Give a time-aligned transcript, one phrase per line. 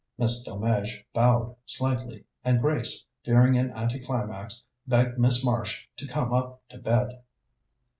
[0.17, 6.59] Miss Delmege bowed slightly, and Grace, fearing an anticlimax, begged Miss Marsh to come up
[6.69, 7.21] to bed.